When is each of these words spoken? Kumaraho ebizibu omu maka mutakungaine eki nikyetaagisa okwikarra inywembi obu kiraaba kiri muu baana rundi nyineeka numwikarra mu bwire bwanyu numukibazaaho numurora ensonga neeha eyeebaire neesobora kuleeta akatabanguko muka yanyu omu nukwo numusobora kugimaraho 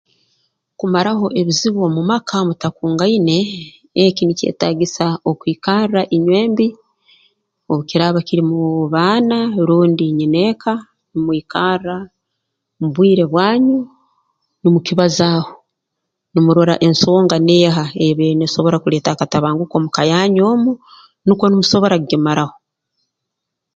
Kumaraho 0.79 1.25
ebizibu 1.39 1.79
omu 1.87 2.01
maka 2.11 2.37
mutakungaine 2.47 3.37
eki 4.05 4.23
nikyetaagisa 4.25 5.05
okwikarra 5.29 6.01
inywembi 6.15 6.67
obu 7.69 7.81
kiraaba 7.89 8.19
kiri 8.27 8.43
muu 8.49 8.83
baana 8.93 9.37
rundi 9.67 10.05
nyineeka 10.17 10.73
numwikarra 11.11 11.97
mu 12.79 12.87
bwire 12.93 13.25
bwanyu 13.31 13.79
numukibazaaho 14.61 15.51
numurora 16.33 16.75
ensonga 16.85 17.35
neeha 17.47 17.83
eyeebaire 18.01 18.37
neesobora 18.37 18.77
kuleeta 18.83 19.09
akatabanguko 19.13 19.75
muka 19.83 20.01
yanyu 20.11 20.41
omu 20.53 20.71
nukwo 21.25 21.45
numusobora 21.47 21.95
kugimaraho 22.01 22.55